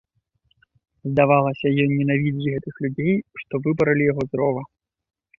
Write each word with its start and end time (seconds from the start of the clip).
Здавалася, 1.09 1.67
ён 1.83 1.89
ненавідзіць 1.97 2.53
гэтых 2.53 2.75
людзей, 2.85 3.15
што 3.41 3.53
выпаралі 3.67 4.07
яго 4.11 4.23
з 4.29 4.41
рова. 4.43 4.63